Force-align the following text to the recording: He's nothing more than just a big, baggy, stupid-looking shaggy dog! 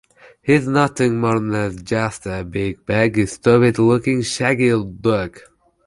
He's 0.41 0.67
nothing 0.67 1.19
more 1.19 1.39
than 1.39 1.85
just 1.85 2.25
a 2.25 2.43
big, 2.43 2.87
baggy, 2.87 3.27
stupid-looking 3.27 4.23
shaggy 4.23 4.71
dog! 4.99 5.39